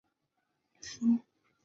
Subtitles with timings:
[0.03, 1.25] 沼泽侧颈龟属是一个单种属。